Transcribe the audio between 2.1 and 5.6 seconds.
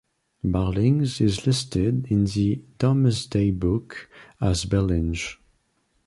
the "Domesday book" as "Berlinge".